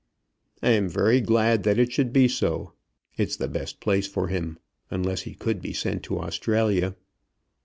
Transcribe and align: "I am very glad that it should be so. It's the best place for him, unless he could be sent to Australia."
"I 0.63 0.71
am 0.71 0.89
very 0.89 1.21
glad 1.21 1.61
that 1.61 1.77
it 1.77 1.91
should 1.91 2.11
be 2.11 2.27
so. 2.27 2.73
It's 3.17 3.35
the 3.35 3.47
best 3.47 3.79
place 3.79 4.07
for 4.07 4.29
him, 4.29 4.57
unless 4.89 5.21
he 5.29 5.35
could 5.35 5.61
be 5.61 5.73
sent 5.73 6.01
to 6.05 6.19
Australia." 6.19 6.95